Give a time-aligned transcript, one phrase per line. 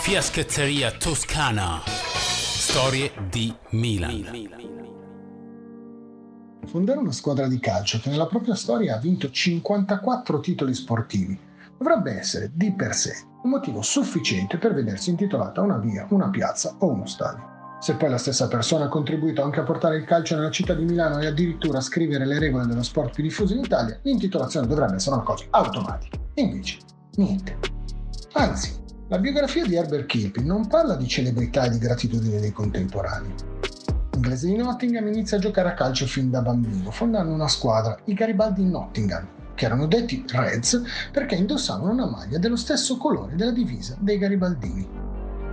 [0.00, 1.82] Fiaschetteria Toscana.
[1.84, 4.30] Storie di Milan.
[6.64, 11.38] Fondare una squadra di calcio che nella propria storia ha vinto 54 titoli sportivi
[11.76, 16.74] dovrebbe essere di per sé un motivo sufficiente per vedersi intitolata una via, una piazza
[16.78, 17.76] o uno stadio.
[17.78, 20.84] Se poi la stessa persona ha contribuito anche a portare il calcio nella città di
[20.84, 24.94] Milano e addirittura a scrivere le regole dello sport più diffuso in Italia, l'intitolazione dovrebbe
[24.94, 26.16] essere una cosa automatica.
[26.36, 26.78] Invece,
[27.16, 27.58] niente.
[28.32, 28.79] Anzi,
[29.10, 33.34] la biografia di Herbert Kilpin non parla di celebrità e di gratitudine dei contemporanei.
[34.12, 38.14] L'inglese di Nottingham inizia a giocare a calcio fin da bambino, fondando una squadra, i
[38.14, 43.96] Garibaldi Nottingham, che erano detti Reds perché indossavano una maglia dello stesso colore della divisa
[43.98, 44.88] dei Garibaldini.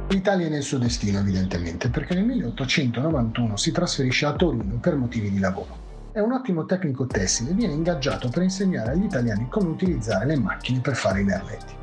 [0.09, 5.31] L'Italia è nel suo destino, evidentemente, perché nel 1891 si trasferisce a Torino per motivi
[5.31, 5.85] di lavoro.
[6.11, 10.37] È un ottimo tecnico tessile e viene ingaggiato per insegnare agli italiani come utilizzare le
[10.37, 11.76] macchine per fare i merletti.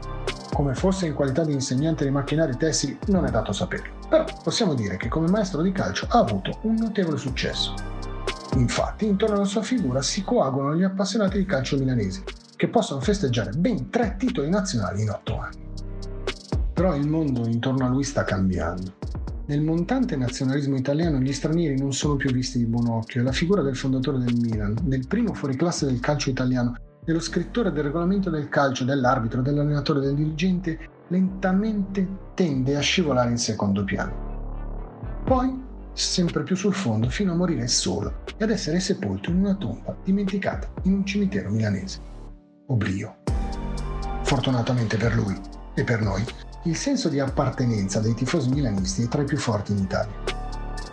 [0.55, 4.74] Come fosse in qualità di insegnante di macchinari tessili non è dato saperlo, però possiamo
[4.74, 7.74] dire che come maestro di calcio ha avuto un notevole successo.
[8.55, 12.22] Infatti, intorno alla sua figura si coagulano gli appassionati di calcio milanesi,
[12.55, 15.58] che possono festeggiare ben tre titoli nazionali in otto anni.
[16.72, 18.94] Però il mondo intorno a lui sta cambiando.
[19.47, 23.32] Nel montante nazionalismo italiano gli stranieri non sono più visti di buon occhio e la
[23.32, 28.30] figura del fondatore del Milan, del primo fuoriclasse del calcio italiano, dello scrittore del regolamento
[28.30, 35.22] del calcio, dell'arbitro, dell'allenatore, del dirigente, lentamente tende a scivolare in secondo piano.
[35.25, 39.54] Poi, sempre più sul fondo, fino a morire solo e ad essere sepolto in una
[39.54, 42.00] tomba dimenticata in un cimitero milanese.
[42.66, 43.16] Oblio.
[44.22, 45.38] Fortunatamente per lui
[45.75, 46.25] e per noi,
[46.64, 50.14] il senso di appartenenza dei tifosi milanisti è tra i più forti in Italia.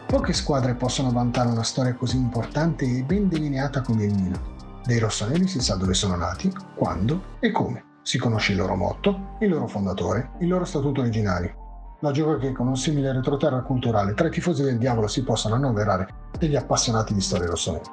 [0.06, 4.61] Poche squadre possono vantare una storia così importante e ben delineata come il Milan.
[4.84, 8.00] Dei rossoneri si sa dove sono nati, quando e come.
[8.02, 11.98] Si conosce il loro motto, il loro fondatore, il loro statuto originario.
[12.00, 15.54] La gioca che con un simile retroterra culturale tra i tifosi del diavolo si possano
[15.54, 16.08] annoverare
[16.40, 17.84] degli appassionati di storie rossonere.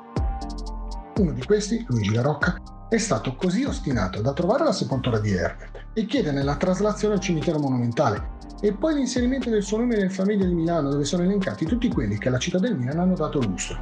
[1.19, 2.57] Uno di questi, Luigi La Rocca,
[2.89, 7.21] è stato così ostinato da trovare la sepoltura di Herbert e chiederne la traslazione al
[7.21, 11.67] cimitero monumentale e poi l'inserimento del suo nome nel famiglia di Milano dove sono elencati
[11.67, 13.77] tutti quelli che alla città del Milan hanno dato lustro.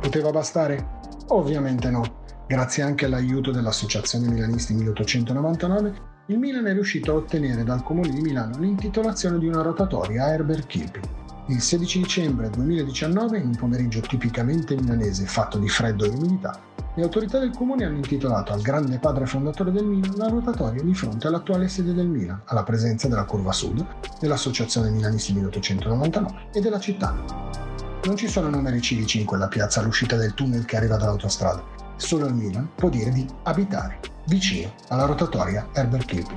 [0.00, 0.98] Poteva bastare?
[1.32, 2.02] Ovviamente no.
[2.46, 8.20] Grazie anche all'aiuto dell'Associazione Milanisti 1899, il Milan è riuscito a ottenere dal Comune di
[8.20, 11.02] Milano l'intitolazione di una rotatoria a Herbert Kilpin.
[11.46, 16.58] Il 16 dicembre 2019, in un pomeriggio tipicamente milanese fatto di freddo e umidità,
[16.96, 20.94] le autorità del comune hanno intitolato al grande padre fondatore del Milan la rotatoria di
[20.94, 23.86] fronte all'attuale sede del Milan, alla presenza della Curva Sud,
[24.18, 27.69] dell'Associazione Milanisti 1899 e della città.
[28.04, 31.62] Non ci sono numeri civici in quella piazza all'uscita del tunnel che arriva dall'autostrada.
[31.96, 36.36] Solo il Milan può dire di abitare vicino alla rotatoria Herbert Kilby.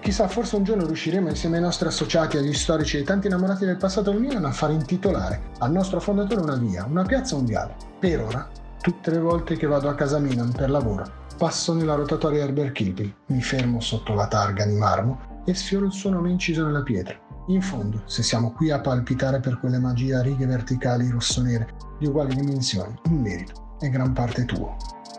[0.00, 3.64] Chissà, forse un giorno riusciremo insieme ai nostri associati, agli storici e ai tanti innamorati
[3.64, 7.74] del passato del Milan a far intitolare al nostro fondatore una via, una piazza viale.
[7.98, 8.48] Per ora
[8.80, 11.04] Tutte le volte che vado a casa Milan per lavoro,
[11.36, 15.92] passo nella rotatoria Herbert Kilby, mi fermo sotto la targa di marmo e sfioro il
[15.92, 17.29] suo nome inciso nella pietra.
[17.48, 22.06] In fondo, se siamo qui a palpitare per quelle magie a righe verticali rossonere di
[22.06, 24.76] uguali dimensioni, il merito è gran parte tuo.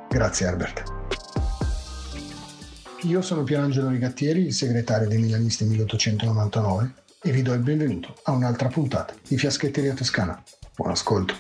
[0.08, 0.84] Grazie Herbert.
[3.04, 6.94] Io sono Pierangelo Rigattieri, il segretario dei Milanisti 1899
[7.24, 10.42] e vi do il benvenuto a un'altra puntata di Fiaschetteria Toscana.
[10.76, 11.34] Buon ascolto.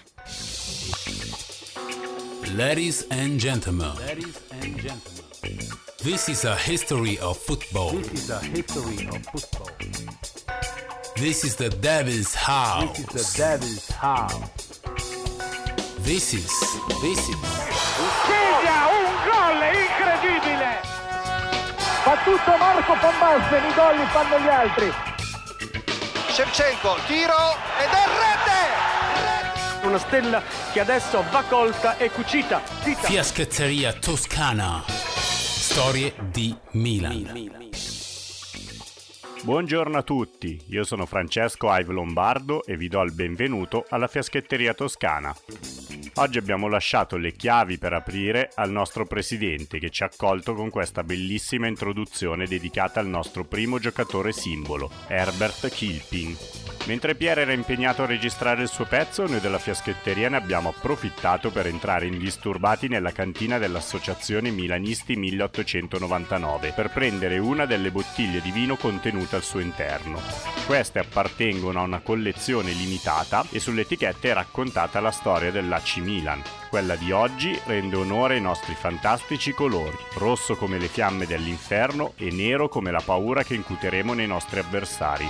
[2.55, 5.69] Ladies and gentlemen, Ladies and gentlemen,
[6.01, 7.97] this is a history of football.
[11.15, 12.97] This is the Devil's House.
[12.97, 14.69] This is the Devil's House.
[15.99, 16.49] This is,
[17.01, 17.35] this is.
[18.25, 20.79] Segna un gol incredibile!
[22.03, 24.91] Fa tutto Marco Basten, i gol li fanno gli altri.
[26.31, 28.81] Shevchenko, tiro ed è rete!
[29.87, 30.41] una stella
[30.71, 32.59] che adesso va colta e cucita.
[32.59, 34.83] Fiaschetteria Toscana.
[34.87, 37.60] Storie di Milan.
[39.43, 44.75] Buongiorno a tutti, io sono Francesco Ive Lombardo e vi do il benvenuto alla Fiaschetteria
[44.75, 45.35] Toscana.
[46.21, 50.69] Oggi abbiamo lasciato le chiavi per aprire al nostro presidente che ci ha accolto con
[50.69, 56.37] questa bellissima introduzione dedicata al nostro primo giocatore simbolo, Herbert Kilpin.
[56.85, 61.49] Mentre Pierre era impegnato a registrare il suo pezzo, noi della fiaschetteria ne abbiamo approfittato
[61.49, 68.77] per entrare indisturbati nella cantina dell'Associazione Milanisti 1899 per prendere una delle bottiglie di vino
[68.77, 70.19] contenute al suo interno.
[70.65, 76.41] Queste appartengono a una collezione limitata e sull'etichetta è raccontata la storia dell'AC Milan.
[76.69, 82.31] Quella di oggi rende onore ai nostri fantastici colori, rosso come le fiamme dell'inferno e
[82.31, 85.27] nero come la paura che incuteremo nei nostri avversari.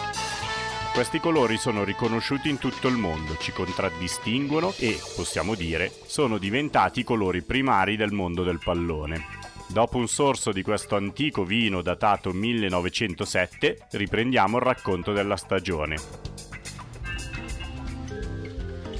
[0.94, 7.01] Questi colori sono riconosciuti in tutto il mondo, ci contraddistinguono e, possiamo dire, sono diventati
[7.01, 9.39] i colori primari del mondo del pallone.
[9.68, 16.50] Dopo un sorso di questo antico vino datato 1907, riprendiamo il racconto della stagione.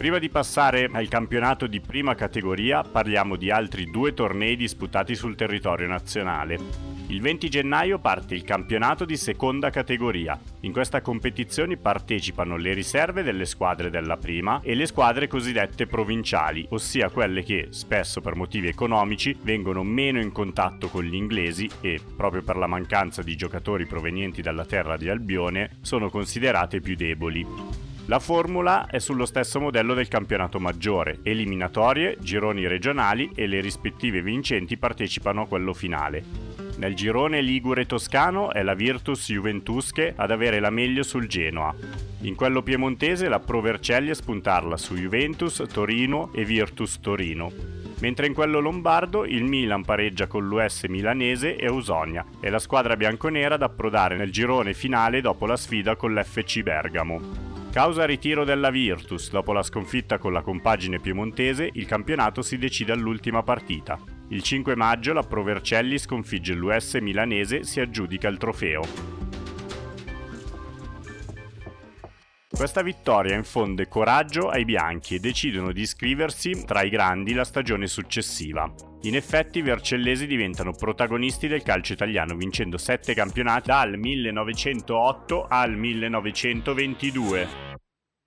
[0.01, 5.36] Prima di passare al campionato di prima categoria, parliamo di altri due tornei disputati sul
[5.36, 6.57] territorio nazionale.
[7.09, 10.39] Il 20 gennaio parte il campionato di seconda categoria.
[10.62, 16.65] In questa competizione partecipano le riserve delle squadre della prima e le squadre cosiddette provinciali,
[16.71, 22.01] ossia quelle che, spesso per motivi economici, vengono meno in contatto con gli inglesi e,
[22.18, 27.91] proprio per la mancanza di giocatori provenienti dalla terra di Albione, sono considerate più deboli.
[28.07, 34.21] La formula è sullo stesso modello del campionato maggiore, eliminatorie, gironi regionali e le rispettive
[34.21, 36.24] vincenti partecipano a quello finale.
[36.77, 41.74] Nel girone ligure-toscano è la Virtus Juventusche ad avere la meglio sul Genoa.
[42.21, 47.51] In quello piemontese la Pro Vercelli a spuntarla su Juventus, Torino e Virtus Torino.
[48.00, 52.98] Mentre in quello lombardo il Milan pareggia con l'US milanese e Ausonia e la squadra
[52.98, 57.50] bianconera ad approdare nel girone finale dopo la sfida con l'FC Bergamo.
[57.72, 62.92] Causa ritiro della Virtus dopo la sconfitta con la compagine piemontese, il campionato si decide
[62.92, 63.98] all'ultima partita.
[64.28, 68.82] Il 5 maggio la Provercelli sconfigge l'US milanese e si aggiudica il trofeo.
[72.50, 77.88] Questa vittoria infonde coraggio ai bianchi e decidono di iscriversi tra i grandi la stagione
[77.88, 78.91] successiva.
[79.03, 85.75] In effetti i vercellesi diventano protagonisti del calcio italiano vincendo 7 campionati dal 1908 al
[85.75, 87.48] 1922.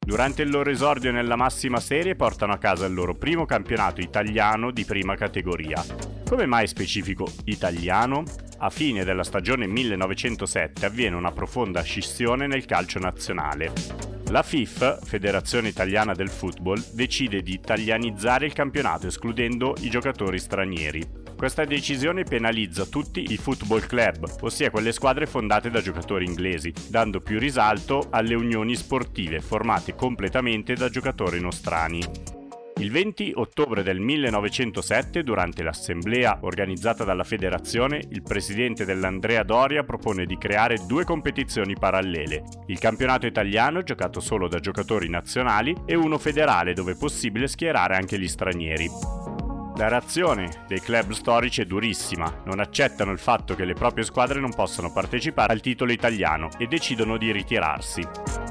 [0.04, 4.72] Durante il loro esordio nella massima serie portano a casa il loro primo campionato italiano
[4.72, 5.80] di prima categoria.
[6.28, 8.24] Come mai specifico italiano?
[8.58, 14.13] A fine della stagione 1907 avviene una profonda scissione nel calcio nazionale.
[14.30, 21.22] La FIF, Federazione Italiana del Football, decide di italianizzare il campionato escludendo i giocatori stranieri.
[21.36, 27.20] Questa decisione penalizza tutti i football club, ossia quelle squadre fondate da giocatori inglesi, dando
[27.20, 32.44] più risalto alle unioni sportive formate completamente da giocatori nostrani.
[32.84, 40.26] Il 20 ottobre del 1907, durante l'assemblea organizzata dalla federazione, il presidente dell'Andrea Doria propone
[40.26, 46.19] di creare due competizioni parallele, il campionato italiano giocato solo da giocatori nazionali e uno
[46.19, 49.33] federale dove è possibile schierare anche gli stranieri.
[49.76, 54.38] La reazione dei club storici è durissima, non accettano il fatto che le proprie squadre
[54.38, 58.06] non possano partecipare al titolo italiano e decidono di ritirarsi.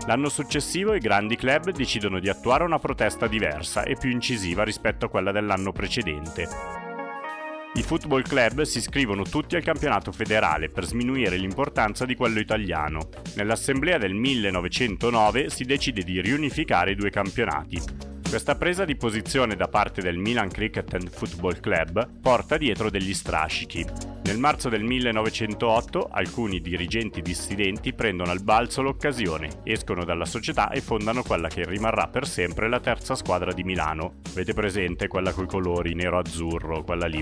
[0.06, 5.06] L'anno successivo i grandi club decidono di attuare una protesta diversa e più incisiva rispetto
[5.06, 6.48] a quella dell'anno precedente.
[7.76, 13.08] I football club si iscrivono tutti al campionato federale per sminuire l'importanza di quello italiano.
[13.36, 19.68] Nell'assemblea del 1909 si decide di riunificare i due campionati, questa presa di posizione da
[19.68, 23.86] parte del Milan Cricket and Football Club porta dietro degli strascichi.
[24.24, 30.82] Nel marzo del 1908 alcuni dirigenti dissidenti prendono al balzo l'occasione, escono dalla società e
[30.82, 34.16] fondano quella che rimarrà per sempre la terza squadra di Milano.
[34.32, 37.22] Avete presente quella coi colori nero-azzurro, quella lì.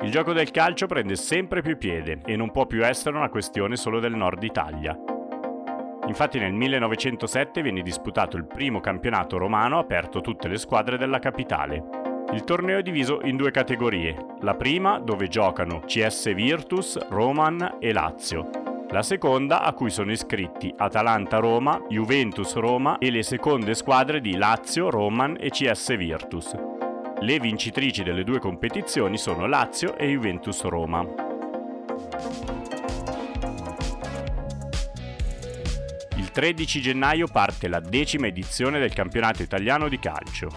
[0.00, 3.76] Il gioco del calcio prende sempre più piede e non può più essere una questione
[3.76, 4.98] solo del nord Italia.
[6.10, 11.20] Infatti nel 1907 viene disputato il primo campionato romano aperto a tutte le squadre della
[11.20, 12.24] capitale.
[12.32, 17.92] Il torneo è diviso in due categorie, la prima dove giocano CS Virtus, Roman e
[17.92, 18.50] Lazio,
[18.90, 24.36] la seconda a cui sono iscritti Atalanta Roma, Juventus Roma e le seconde squadre di
[24.36, 26.56] Lazio, Roman e CS Virtus.
[27.20, 31.06] Le vincitrici delle due competizioni sono Lazio e Juventus Roma.
[36.40, 40.48] 13 gennaio parte la decima edizione del campionato italiano di calcio.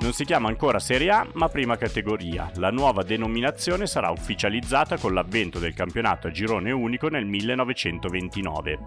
[0.00, 2.50] Non si chiama ancora Serie A, ma prima categoria.
[2.56, 8.78] La nuova denominazione sarà ufficializzata con l'avvento del campionato a girone unico nel 1929.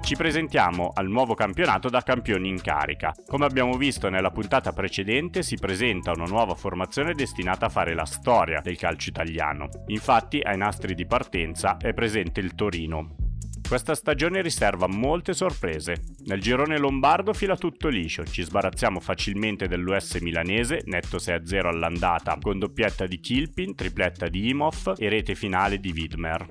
[0.00, 3.14] Ci presentiamo al nuovo campionato da campioni in carica.
[3.24, 8.04] Come abbiamo visto nella puntata precedente, si presenta una nuova formazione destinata a fare la
[8.04, 9.68] storia del calcio italiano.
[9.86, 13.27] Infatti, ai nastri di partenza è presente il Torino,
[13.68, 16.02] questa stagione riserva molte sorprese.
[16.24, 22.58] Nel girone lombardo fila tutto liscio, ci sbarazziamo facilmente dell'US milanese, netto 6-0 all'andata, con
[22.58, 26.50] doppietta di Kilpin, tripletta di Imhoff e rete finale di Widmer.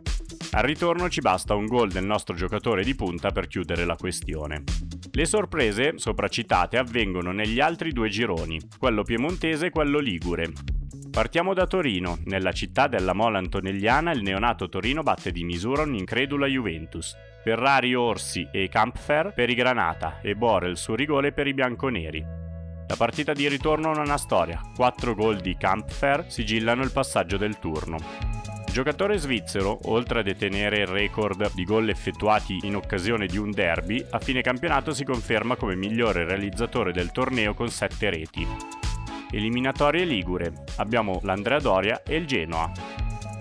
[0.52, 4.64] Al ritorno ci basta un gol del nostro giocatore di punta per chiudere la questione.
[5.12, 10.52] Le sorprese, sopracitate, avvengono negli altri due gironi, quello piemontese e quello ligure.
[11.18, 12.20] Partiamo da Torino.
[12.26, 17.18] Nella città della Mola Antonelliana il neonato Torino batte di misura un'incredula Juventus.
[17.42, 22.24] Ferrari Orsi e Campfer per i Granata e Borel su rigore per i bianconeri.
[22.88, 24.62] La partita di ritorno non ha storia.
[24.76, 27.98] Quattro gol di Campfer sigillano il passaggio del turno.
[28.68, 33.50] Il giocatore svizzero, oltre a detenere il record di gol effettuati in occasione di un
[33.50, 38.77] derby, a fine campionato si conferma come migliore realizzatore del torneo con 7 reti.
[39.32, 40.54] Eliminatorie Ligure.
[40.78, 42.72] Abbiamo l'Andrea Doria e il Genoa.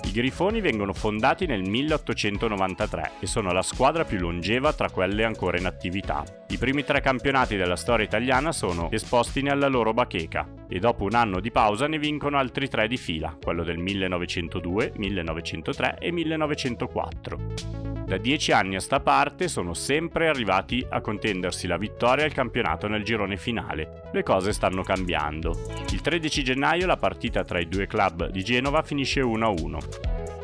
[0.04, 5.58] I Grifoni vengono fondati nel 1893 e sono la squadra più longeva tra quelle ancora
[5.58, 6.24] in attività.
[6.48, 11.14] I primi tre campionati della storia italiana sono esposti nella loro bacheca e dopo un
[11.14, 17.85] anno di pausa ne vincono altri tre di fila, quello del 1902, 1903 e 1904.
[18.06, 22.86] Da dieci anni a sta parte sono sempre arrivati a contendersi la vittoria al campionato
[22.86, 24.02] nel girone finale.
[24.12, 25.58] Le cose stanno cambiando.
[25.90, 29.78] Il 13 gennaio la partita tra i due club di Genova finisce 1-1.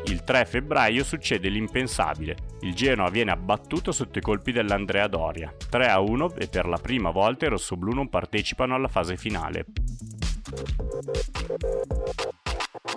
[0.07, 2.35] Il 3 febbraio succede l'impensabile.
[2.63, 5.49] Il Genoa viene abbattuto sotto i colpi dell'Andrea Doria.
[5.71, 9.65] 3-1 e per la prima volta i rossoblù non partecipano alla fase finale.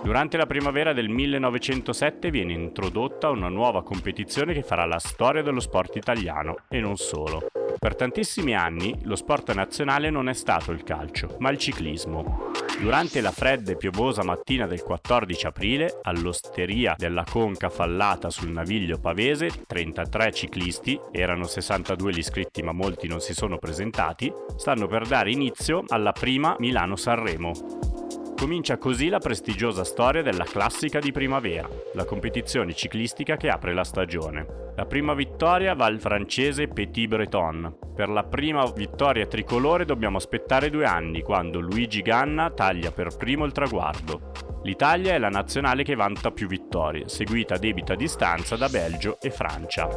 [0.02, 5.60] Durante la primavera del 1907 viene introdotta una nuova competizione che farà la storia dello
[5.60, 7.48] sport italiano e non solo.
[7.78, 12.52] Per tantissimi anni lo sport nazionale non è stato il calcio, ma il ciclismo.
[12.80, 18.98] Durante la fredda e piovosa mattina del 14 aprile, all'osteria della Conca Fallata sul naviglio
[18.98, 25.06] pavese, 33 ciclisti, erano 62 gli iscritti ma molti non si sono presentati, stanno per
[25.06, 27.95] dare inizio alla prima Milano-Sanremo.
[28.36, 33.82] Comincia così la prestigiosa storia della classica di primavera, la competizione ciclistica che apre la
[33.82, 34.72] stagione.
[34.76, 37.78] La prima vittoria va al francese Petit Breton.
[37.94, 43.46] Per la prima vittoria tricolore dobbiamo aspettare due anni, quando Luigi Ganna taglia per primo
[43.46, 44.32] il traguardo.
[44.64, 49.30] L'Italia è la nazionale che vanta più vittorie, seguita a debita distanza da Belgio e
[49.30, 49.88] Francia.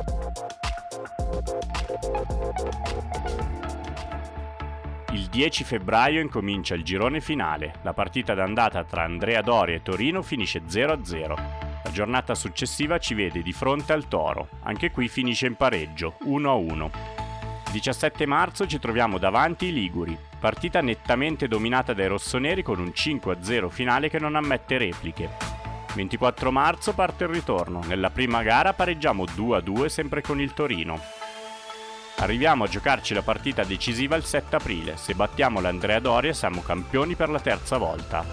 [5.12, 7.74] Il 10 febbraio incomincia il girone finale.
[7.82, 11.28] La partita d'andata tra Andrea Doria e Torino finisce 0-0.
[11.84, 14.50] La giornata successiva ci vede di fronte al Toro.
[14.64, 16.92] Anche qui finisce in pareggio, 1-1.
[17.72, 20.16] 17 marzo ci troviamo davanti i Liguri.
[20.40, 25.28] Partita nettamente dominata dai rossoneri con un 5-0 finale che non ammette repliche.
[25.96, 27.82] 24 marzo parte il ritorno.
[27.88, 31.19] Nella prima gara pareggiamo 2-2 sempre con il Torino.
[32.20, 34.98] Arriviamo a giocarci la partita decisiva il 7 aprile.
[34.98, 38.26] Se battiamo l'Andrea Doria siamo campioni per la terza volta.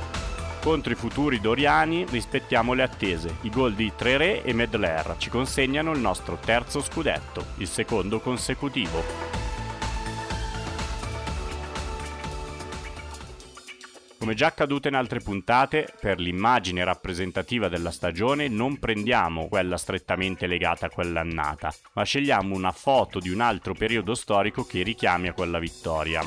[0.61, 3.37] Contro i futuri doriani rispettiamo le attese.
[3.43, 9.46] I gol di Treré e Medler ci consegnano il nostro terzo scudetto, il secondo consecutivo.
[14.19, 20.47] Come già accaduto in altre puntate, per l'immagine rappresentativa della stagione non prendiamo quella strettamente
[20.47, 25.33] legata a quell'annata, ma scegliamo una foto di un altro periodo storico che richiami a
[25.33, 26.23] quella vittoria.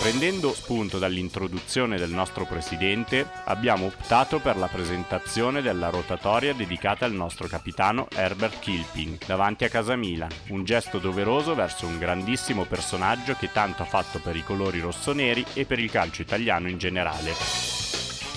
[0.00, 7.12] Prendendo spunto dall'introduzione del nostro presidente, abbiamo optato per la presentazione della rotatoria dedicata al
[7.12, 13.34] nostro capitano Herbert Kilping davanti a casa Milan, un gesto doveroso verso un grandissimo personaggio
[13.34, 17.34] che tanto ha fatto per i colori rossoneri e per il calcio italiano in generale.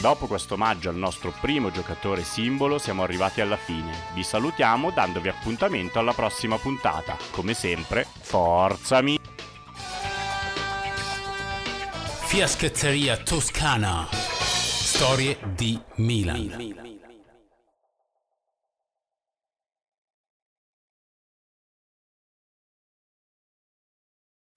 [0.01, 3.93] Dopo questo omaggio al nostro primo giocatore simbolo siamo arrivati alla fine.
[4.13, 7.15] Vi salutiamo dandovi appuntamento alla prossima puntata.
[7.31, 9.17] Come sempre, forza mi!
[12.33, 14.07] Fiaschetteria Toscana.
[14.11, 16.92] Storie di Milan.